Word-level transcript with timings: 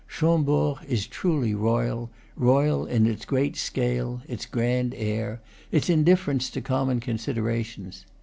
Chambord 0.07 0.79
is 0.87 1.05
truly 1.05 1.53
royal, 1.53 2.09
royal 2.35 2.87
in 2.87 3.05
its 3.05 3.23
great 3.23 3.55
scale, 3.55 4.23
its 4.27 4.47
grand 4.47 4.95
air, 4.95 5.41
its 5.71 5.91
indifference 5.91 6.49
to 6.49 6.59
common 6.59 6.99
considerations. 6.99 8.03